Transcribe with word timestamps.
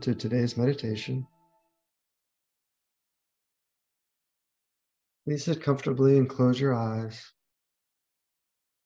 to 0.00 0.14
today's 0.14 0.56
meditation. 0.56 1.26
Please 5.26 5.44
sit 5.44 5.62
comfortably 5.62 6.16
and 6.16 6.28
close 6.28 6.58
your 6.58 6.74
eyes, 6.74 7.32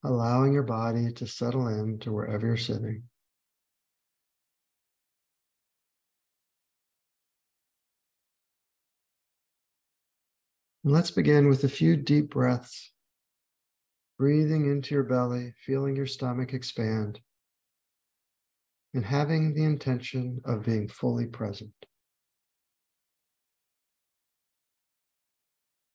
allowing 0.04 0.52
your 0.52 0.64
body 0.64 1.12
to 1.12 1.26
settle 1.26 1.68
in 1.68 1.98
to 2.00 2.12
wherever 2.12 2.46
you're 2.46 2.56
sitting. 2.56 3.04
And 10.82 10.92
let's 10.92 11.10
begin 11.10 11.48
with 11.48 11.64
a 11.64 11.68
few 11.68 11.96
deep 11.96 12.30
breaths, 12.30 12.92
breathing 14.18 14.70
into 14.70 14.94
your 14.94 15.04
belly, 15.04 15.54
feeling 15.64 15.96
your 15.96 16.06
stomach 16.06 16.52
expand 16.52 17.20
and 18.94 19.04
having 19.04 19.54
the 19.54 19.64
intention 19.64 20.40
of 20.44 20.64
being 20.64 20.88
fully 20.88 21.26
present. 21.26 21.72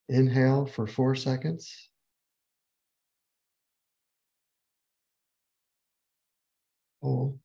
Inhale 0.10 0.66
for 0.66 0.86
four 0.86 1.16
seconds. 1.16 1.90
Hold. 7.02 7.40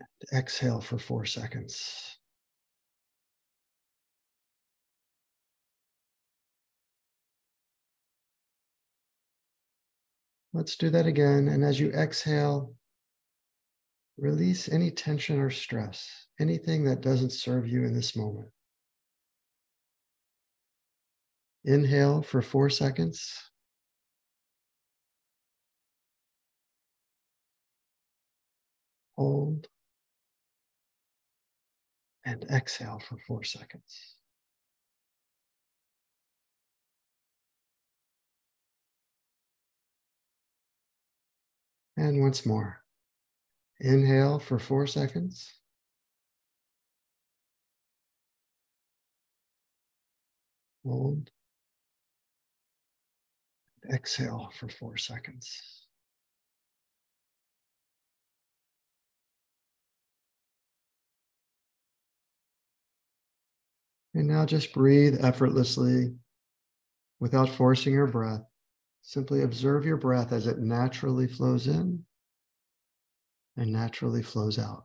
And 0.00 0.38
exhale 0.40 0.80
for 0.80 0.98
four 0.98 1.26
seconds. 1.26 2.18
Let's 10.52 10.76
do 10.76 10.88
that 10.90 11.06
again. 11.06 11.48
And 11.48 11.62
as 11.62 11.78
you 11.78 11.90
exhale, 11.90 12.74
Release 14.18 14.68
any 14.70 14.90
tension 14.90 15.38
or 15.38 15.50
stress, 15.50 16.26
anything 16.40 16.84
that 16.84 17.02
doesn't 17.02 17.32
serve 17.32 17.66
you 17.66 17.84
in 17.84 17.94
this 17.94 18.16
moment. 18.16 18.48
Inhale 21.64 22.22
for 22.22 22.40
four 22.40 22.70
seconds. 22.70 23.50
Hold. 29.18 29.68
And 32.24 32.44
exhale 32.50 33.00
for 33.06 33.18
four 33.26 33.44
seconds. 33.44 34.16
And 41.98 42.20
once 42.20 42.46
more. 42.46 42.85
Inhale 43.80 44.38
for 44.38 44.58
four 44.58 44.86
seconds. 44.86 45.52
Hold. 50.84 51.30
Exhale 53.92 54.50
for 54.58 54.68
four 54.68 54.96
seconds. 54.96 55.86
And 64.14 64.26
now 64.26 64.46
just 64.46 64.72
breathe 64.72 65.22
effortlessly 65.22 66.14
without 67.20 67.50
forcing 67.50 67.92
your 67.92 68.06
breath. 68.06 68.42
Simply 69.02 69.42
observe 69.42 69.84
your 69.84 69.98
breath 69.98 70.32
as 70.32 70.46
it 70.46 70.58
naturally 70.58 71.28
flows 71.28 71.66
in 71.66 72.04
and 73.56 73.72
naturally 73.72 74.22
flows 74.22 74.58
out. 74.58 74.84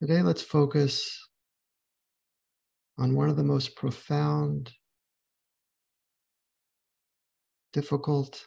Today, 0.00 0.22
let's 0.22 0.40
focus 0.40 1.28
on 2.98 3.14
one 3.14 3.28
of 3.28 3.36
the 3.36 3.44
most 3.44 3.76
profound, 3.76 4.72
difficult, 7.74 8.46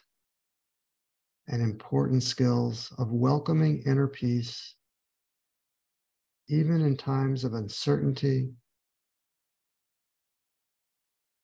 and 1.46 1.62
important 1.62 2.22
skills 2.24 2.92
of 2.98 3.12
welcoming 3.12 3.82
inner 3.86 4.08
peace 4.08 4.74
even 6.48 6.80
in 6.82 6.96
times 6.96 7.44
of 7.44 7.54
uncertainty, 7.54 8.50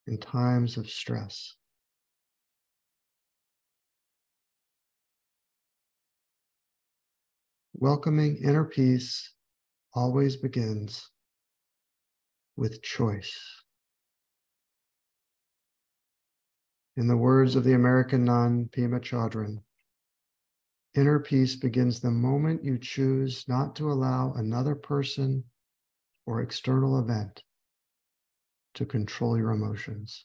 in 0.06 0.19
times 0.19 0.77
of 0.77 0.88
stress. 0.88 1.55
Welcoming 7.72 8.37
inner 8.44 8.65
peace 8.65 9.33
always 9.94 10.37
begins 10.37 11.09
with 12.56 12.82
choice. 12.82 13.34
In 16.99 17.09
the 17.09 17.17
words 17.17 17.56
of 17.56 17.65
the 17.65 17.72
American 17.72 18.27
nun 18.27 18.69
Pema 18.71 19.00
Chödrön, 19.00 19.62
Inner 20.94 21.20
peace 21.20 21.54
begins 21.54 22.00
the 22.00 22.10
moment 22.10 22.64
you 22.64 22.76
choose 22.76 23.44
not 23.46 23.76
to 23.76 23.92
allow 23.92 24.32
another 24.32 24.74
person 24.74 25.44
or 26.26 26.40
external 26.40 26.98
event 26.98 27.44
to 28.74 28.84
control 28.84 29.38
your 29.38 29.52
emotions. 29.52 30.24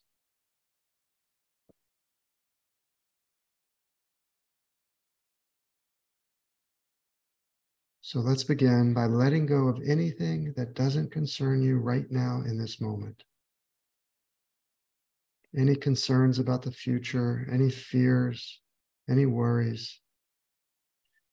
So 8.01 8.19
let's 8.19 8.43
begin 8.43 8.93
by 8.93 9.05
letting 9.05 9.45
go 9.45 9.67
of 9.67 9.81
anything 9.87 10.53
that 10.57 10.73
doesn't 10.73 11.11
concern 11.11 11.61
you 11.61 11.77
right 11.77 12.09
now 12.09 12.41
in 12.45 12.57
this 12.57 12.81
moment. 12.81 13.23
Any 15.55 15.75
concerns 15.75 16.39
about 16.39 16.63
the 16.63 16.71
future, 16.71 17.47
any 17.51 17.69
fears, 17.69 18.61
any 19.07 19.25
worries 19.25 19.99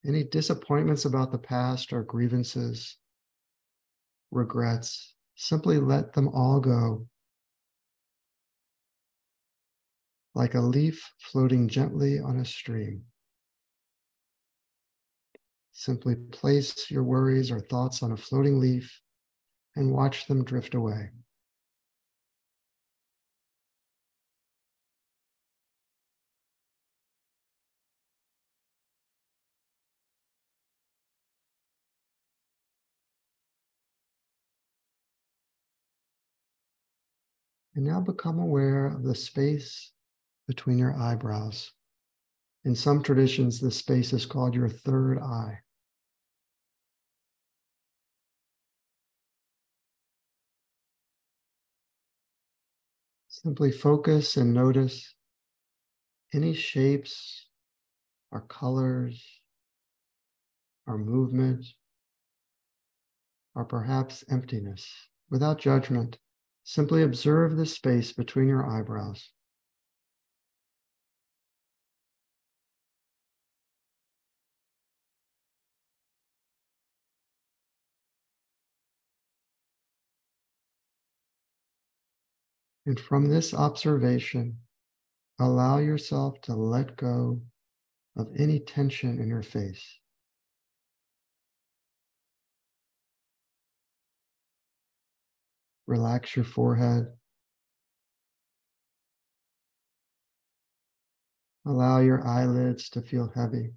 any 0.07 0.25
disappointments 0.25 1.05
about 1.05 1.31
the 1.31 1.39
past 1.39 1.93
or 1.93 2.03
grievances, 2.03 2.97
regrets, 4.31 5.15
simply 5.37 5.79
let 5.79 6.13
them 6.13 6.29
all 6.29 6.61
go. 6.61 7.07
Like 10.35 10.55
a 10.55 10.61
leaf 10.61 11.13
floating 11.19 11.69
gently 11.69 12.19
on 12.19 12.39
a 12.39 12.45
stream. 12.45 13.03
Simply 15.73 16.15
place 16.15 16.91
your 16.91 17.03
worries 17.03 17.51
or 17.51 17.61
thoughts 17.61 18.03
on 18.03 18.13
a 18.13 18.17
floating 18.17 18.59
leaf 18.59 19.01
and 19.77 19.93
watch 19.93 20.27
them 20.27 20.45
drift 20.45 20.75
away. 20.75 21.11
And 37.75 37.87
now 37.87 38.01
become 38.01 38.39
aware 38.39 38.87
of 38.87 39.03
the 39.03 39.15
space 39.15 39.93
between 40.47 40.79
your 40.79 40.95
eyebrows. 40.95 41.73
In 42.65 42.75
some 42.75 43.03
traditions, 43.03 43.61
this 43.61 43.77
space 43.77 44.13
is 44.13 44.27
called 44.27 44.55
your 44.55 44.69
third 44.69 45.19
eye. 45.19 45.59
Simply 53.29 53.73
focus 53.73 54.37
and 54.37 54.53
notice 54.53 55.15
any 56.35 56.55
shapes 56.55 57.47
or 58.31 58.43
colors 58.43 59.41
or 60.87 60.99
movement 60.99 61.67
or 63.55 63.65
perhaps 63.65 64.25
emptiness 64.31 65.09
without 65.31 65.59
judgment. 65.59 66.19
Simply 66.65 67.03
observe 67.03 67.57
the 67.57 67.67
space 67.67 68.13
between 68.13 68.49
your 68.49 68.65
eyebrows. 68.65 69.31
And 82.85 82.99
from 82.99 83.29
this 83.29 83.55
observation, 83.55 84.59
allow 85.39 85.79
yourself 85.79 86.41
to 86.43 86.55
let 86.55 86.97
go 86.97 87.43
of 88.17 88.29
any 88.37 88.59
tension 88.59 89.21
in 89.21 89.29
your 89.29 89.43
face. 89.43 90.02
Relax 95.93 96.37
your 96.37 96.47
forehead. 96.47 97.07
Allow 101.67 102.01
your 102.01 102.27
eyelids 102.27 102.89
to 102.89 103.03
feel 103.03 103.31
heavy. 103.35 103.75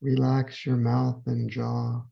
Relax 0.00 0.66
your 0.66 0.78
mouth 0.78 1.22
and 1.26 1.48
jaw. 1.48 2.02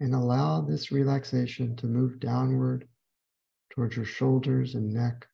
And 0.00 0.16
allow 0.16 0.62
this 0.62 0.90
relaxation 0.90 1.76
to 1.76 1.86
move 1.86 2.18
downward 2.18 2.88
towards 3.78 3.94
your 3.94 4.04
shoulders 4.04 4.74
and 4.74 4.92
neck, 4.92 5.28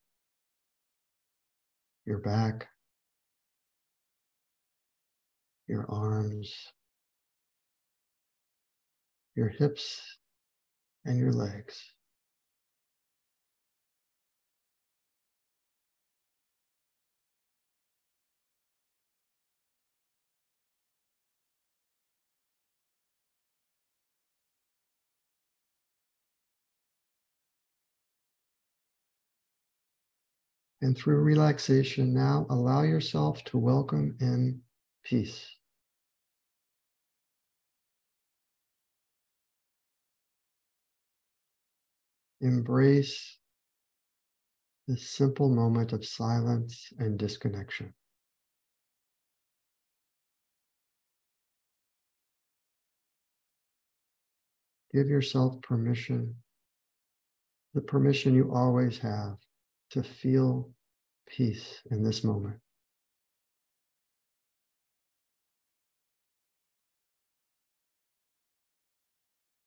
your 2.05 2.19
back, 2.19 2.69
your 5.67 5.87
arms, 5.89 6.55
your 9.35 9.49
hips, 9.49 10.19
and 11.07 11.17
your 11.19 11.33
legs. 11.33 11.94
And 30.85 30.95
through 30.95 31.23
relaxation, 31.23 32.13
now 32.13 32.45
allow 32.51 32.83
yourself 32.83 33.43
to 33.45 33.57
welcome 33.57 34.19
in 34.21 34.61
peace. 35.03 35.47
Embrace 42.43 43.39
this 44.87 45.09
simple 45.09 45.49
moment 45.49 45.95
of 45.95 46.05
silence 46.05 46.93
and 46.99 47.19
disconnection. 47.19 47.95
Give 54.93 55.09
yourself 55.09 55.63
permission, 55.63 56.35
the 57.73 57.81
permission 57.81 58.35
you 58.35 58.53
always 58.53 58.99
have 58.99 59.39
to 59.91 60.03
feel 60.03 60.71
peace 61.27 61.81
in 61.91 62.03
this 62.03 62.25
moment. 62.25 62.61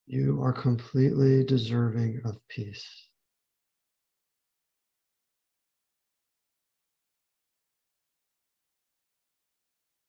You 0.06 0.42
are 0.42 0.52
completely 0.54 1.44
deserving 1.44 2.22
of 2.24 2.40
peace. 2.48 3.08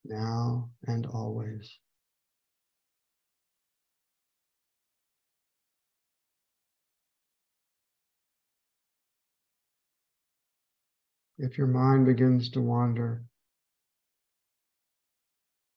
Now 0.06 0.72
and 0.88 1.06
always. 1.06 1.78
If 11.42 11.58
your 11.58 11.68
mind 11.68 12.06
begins 12.06 12.50
to 12.50 12.62
wander, 12.62 13.24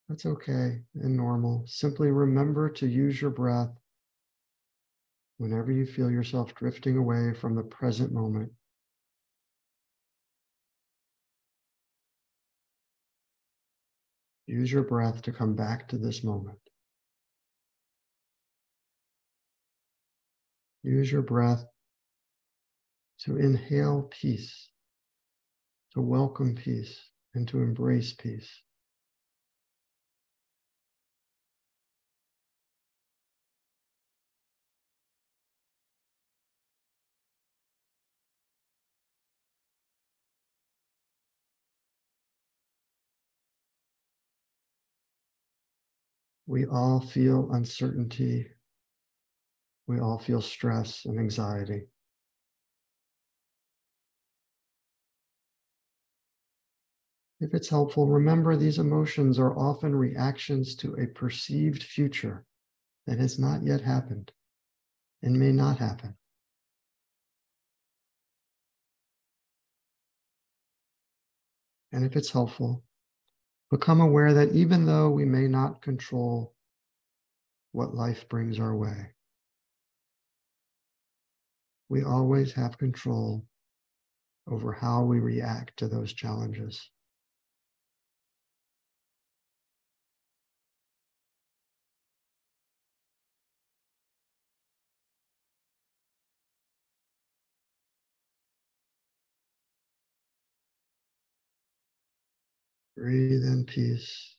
that's 0.09 0.27
okay 0.27 0.83
and 0.95 1.17
normal. 1.17 1.63
Simply 1.69 2.11
remember 2.11 2.69
to 2.71 2.87
use 2.89 3.21
your 3.23 3.31
breath 3.31 3.71
whenever 5.39 5.71
you 5.71 5.87
feel 5.87 6.11
yourself 6.11 6.53
drifting 6.57 6.97
away 6.97 7.33
from 7.33 7.55
the 7.55 7.63
present 7.63 8.13
moment. 8.13 8.51
Use 14.49 14.73
your 14.73 14.83
breath 14.83 15.23
to 15.23 15.33
come 15.33 15.55
back 15.55 15.87
to 15.89 15.97
this 15.97 16.25
moment. 16.25 16.59
Use 20.83 21.13
your 21.13 21.23
breath 21.23 21.65
to 23.21 23.37
inhale 23.37 24.11
peace 24.11 24.72
to 25.95 26.01
welcome 26.01 26.55
peace 26.55 26.99
and 27.35 27.47
to 27.49 27.59
embrace 27.61 28.15
peace. 28.15 28.49
We 46.47 46.67
all 46.67 47.01
feel 47.01 47.53
uncertainty. 47.53 48.49
We 49.87 50.01
all 50.01 50.19
feel 50.19 50.41
stress 50.41 51.05
and 51.05 51.19
anxiety. 51.19 51.83
If 57.43 57.55
it's 57.55 57.71
helpful, 57.71 58.07
remember 58.07 58.55
these 58.55 58.79
emotions 58.79 59.37
are 59.37 59.59
often 59.59 59.97
reactions 59.97 60.77
to 60.77 60.95
a 60.95 61.09
perceived 61.09 61.83
future 61.83 62.47
that 63.09 63.19
has 63.19 63.37
not 63.37 63.65
yet 63.65 63.81
happened 63.81 64.31
and 65.25 65.41
may 65.41 65.51
not 65.51 65.79
happen. 65.79 66.15
And 71.91 72.05
if 72.05 72.15
it's 72.15 72.31
helpful, 72.31 72.85
become 73.73 74.01
aware 74.01 74.33
that 74.35 74.53
even 74.53 74.87
though 74.87 75.11
we 75.11 75.25
may 75.25 75.49
not 75.49 75.83
control 75.83 76.55
what 77.73 77.93
life 77.93 78.29
brings 78.29 78.61
our 78.61 78.77
way, 78.77 79.15
we 81.89 82.05
always 82.05 82.53
have 82.53 82.79
control 82.79 83.45
over 84.49 84.73
how 84.73 85.03
we 85.03 85.19
react 85.19 85.77
to 85.79 85.89
those 85.89 86.13
challenges. 86.13 86.89
Breathe 102.97 103.43
in 103.43 103.65
peace. 103.65 104.37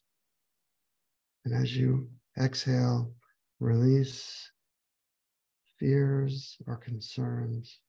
And 1.45 1.53
as 1.53 1.75
you 1.75 2.09
exhale, 2.39 3.11
release 3.59 4.51
fears 5.79 6.57
or 6.67 6.77
concerns. 6.77 7.79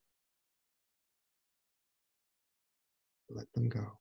Let 3.28 3.52
them 3.54 3.68
go. 3.68 3.98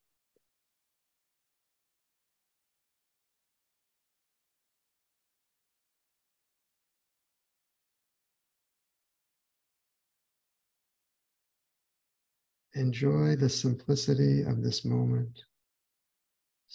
Enjoy 12.75 13.35
the 13.35 13.49
simplicity 13.49 14.41
of 14.41 14.63
this 14.63 14.83
moment 14.83 15.43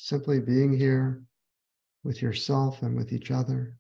simply 0.01 0.39
being 0.39 0.73
here 0.73 1.21
with 2.05 2.23
yourself 2.23 2.83
and 2.83 2.97
with 2.97 3.13
each 3.13 3.33
other. 3.33 3.77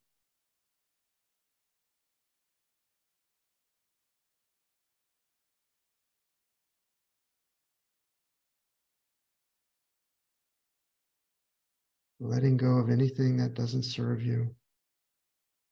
Letting 12.18 12.56
go 12.56 12.78
of 12.78 12.90
anything 12.90 13.37
that 13.37 13.54
doesn't 13.54 13.84
serve 13.84 14.20
you, 14.20 14.56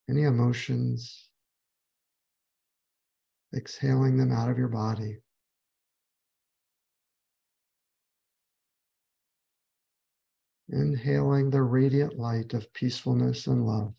any 0.08 0.22
emotions, 0.22 1.28
exhaling 3.52 4.16
them 4.16 4.30
out 4.30 4.48
of 4.48 4.56
your 4.56 4.68
body. 4.68 5.18
inhaling 10.68 11.50
the 11.50 11.62
radiant 11.62 12.18
light 12.18 12.54
of 12.54 12.72
peacefulness 12.72 13.46
and 13.46 13.66
love. 13.66 13.94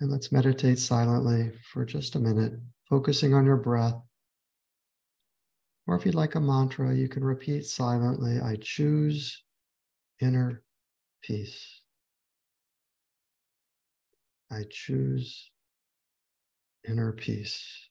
And 0.00 0.10
let's 0.10 0.32
meditate 0.32 0.78
silently 0.78 1.52
for 1.72 1.84
just 1.84 2.14
a 2.14 2.18
minute, 2.18 2.54
focusing 2.88 3.34
on 3.34 3.44
your 3.44 3.58
breath 3.58 4.00
or 5.90 5.96
if 5.96 6.06
you'd 6.06 6.14
like 6.14 6.36
a 6.36 6.40
mantra, 6.40 6.94
you 6.94 7.08
can 7.08 7.24
repeat 7.24 7.66
silently 7.66 8.40
I 8.40 8.58
choose 8.60 9.42
inner 10.20 10.62
peace. 11.20 11.80
I 14.52 14.66
choose 14.70 15.50
inner 16.88 17.10
peace. 17.10 17.88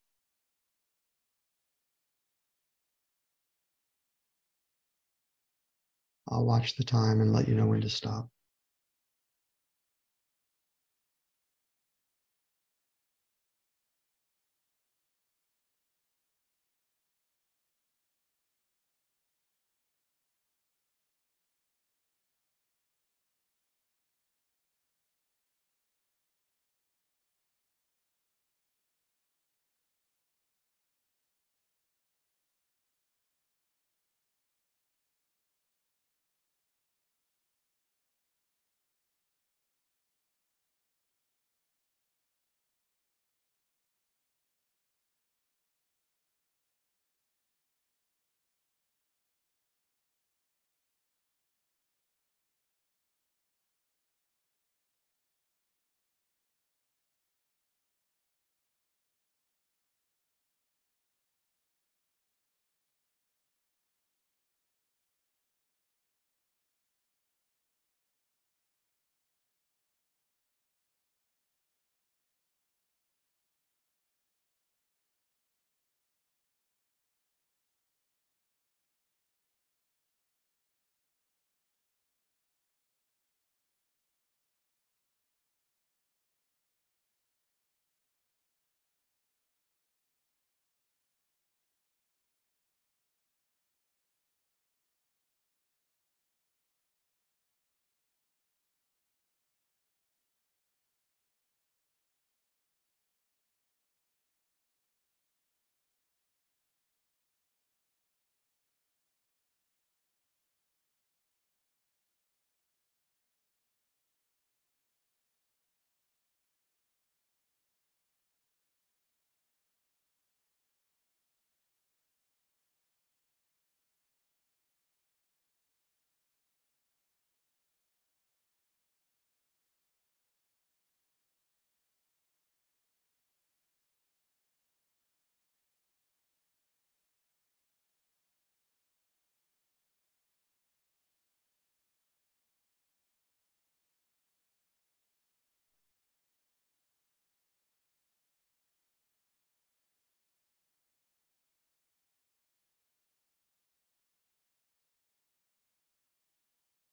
I'll 6.29 6.45
watch 6.45 6.77
the 6.77 6.85
time 6.85 7.19
and 7.19 7.33
let 7.33 7.49
you 7.49 7.55
know 7.55 7.67
when 7.67 7.81
to 7.81 7.89
stop. 7.89 8.29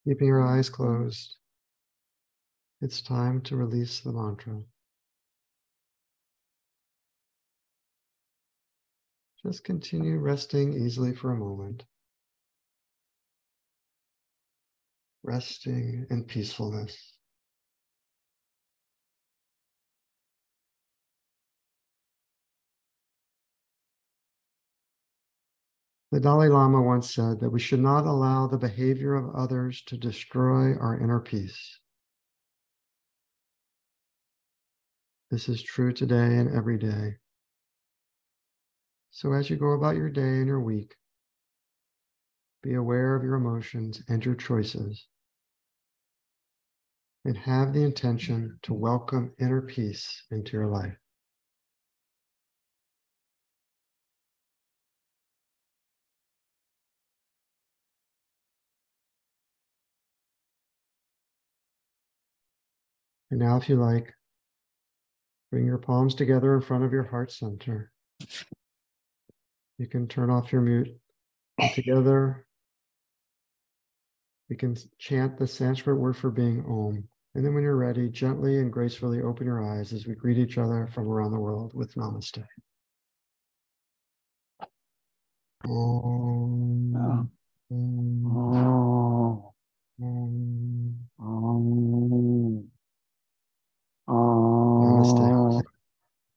Keeping 0.07 0.27
your 0.27 0.41
eyes 0.41 0.69
closed, 0.69 1.35
it's 2.79 3.01
time 3.01 3.41
to 3.41 3.57
release 3.57 3.99
the 3.99 4.13
mantra. 4.13 4.61
Just 9.45 9.65
continue 9.65 10.17
resting 10.17 10.73
easily 10.73 11.13
for 11.13 11.33
a 11.33 11.37
moment. 11.37 11.83
Resting 15.23 16.07
in 16.09 16.23
peacefulness. 16.23 17.16
The 26.17 26.23
Dalai 26.23 26.47
Lama 26.47 26.81
once 26.81 27.13
said 27.13 27.41
that 27.41 27.51
we 27.51 27.59
should 27.59 27.79
not 27.79 28.07
allow 28.07 28.47
the 28.47 28.57
behavior 28.57 29.13
of 29.13 29.35
others 29.35 29.83
to 29.83 29.95
destroy 29.95 30.75
our 30.75 30.99
inner 30.99 31.19
peace. 31.19 31.79
This 35.29 35.47
is 35.47 35.61
true 35.61 35.93
today 35.93 36.37
and 36.37 36.49
every 36.49 36.79
day. 36.79 37.17
So, 39.11 39.31
as 39.33 39.51
you 39.51 39.57
go 39.57 39.73
about 39.73 39.95
your 39.95 40.09
day 40.09 40.39
and 40.39 40.47
your 40.47 40.59
week, 40.59 40.95
be 42.63 42.73
aware 42.73 43.15
of 43.15 43.21
your 43.21 43.35
emotions 43.35 44.01
and 44.09 44.25
your 44.25 44.33
choices, 44.33 45.05
and 47.25 47.37
have 47.37 47.73
the 47.73 47.83
intention 47.83 48.57
to 48.63 48.73
welcome 48.73 49.35
inner 49.39 49.61
peace 49.61 50.23
into 50.31 50.53
your 50.53 50.65
life. 50.65 50.97
And 63.31 63.39
now, 63.39 63.57
if 63.57 63.67
you 63.67 63.75
like, 63.75 64.13
bring 65.51 65.65
your 65.65 65.77
palms 65.77 66.15
together 66.15 66.55
in 66.55 66.61
front 66.61 66.83
of 66.83 66.93
your 66.93 67.03
heart 67.03 67.31
center. 67.31 67.91
You 69.77 69.87
can 69.87 70.07
turn 70.07 70.29
off 70.29 70.51
your 70.51 70.61
mute. 70.61 70.89
together, 71.73 72.45
we 74.49 74.55
can 74.55 74.75
chant 74.99 75.37
the 75.37 75.47
Sanskrit 75.47 75.97
word 75.97 76.15
for 76.15 76.29
being 76.29 76.63
Om. 76.65 77.03
And 77.35 77.45
then, 77.45 77.53
when 77.53 77.63
you're 77.63 77.75
ready, 77.75 78.09
gently 78.09 78.57
and 78.57 78.71
gracefully 78.71 79.21
open 79.21 79.45
your 79.45 79.63
eyes 79.63 79.93
as 79.93 80.07
we 80.07 80.15
greet 80.15 80.37
each 80.37 80.57
other 80.57 80.89
from 80.93 81.07
around 81.07 81.31
the 81.31 81.39
world 81.39 81.73
with 81.73 81.93
Namaste. 81.95 82.43
Om. 85.65 86.95
Oh. 86.95 87.29
Om. 87.71 88.25
Oh. 89.19 89.53
Om. 91.19 92.71
Oh. 94.07 94.83
Namaste. 94.83 95.63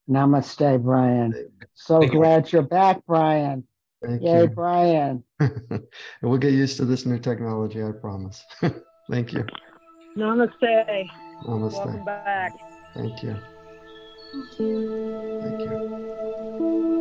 Namaste, 0.08 0.82
Brian. 0.82 1.34
So 1.74 2.00
Thank 2.00 2.12
glad 2.12 2.52
you're 2.52 2.62
back, 2.62 3.02
Brian. 3.06 3.64
Thank 4.02 4.22
Yay, 4.22 4.42
you. 4.42 4.48
Brian. 4.48 5.22
and 5.40 5.82
we'll 6.22 6.38
get 6.38 6.52
used 6.52 6.76
to 6.78 6.84
this 6.84 7.06
new 7.06 7.18
technology, 7.18 7.82
I 7.82 7.92
promise. 7.92 8.44
Thank 9.10 9.32
you. 9.32 9.44
Namaste. 10.16 11.08
Namaste. 11.44 11.72
Welcome 11.72 12.04
back. 12.04 12.52
Thank 12.94 13.22
you. 13.22 13.36
Thank 14.32 15.60
you. 15.60 16.96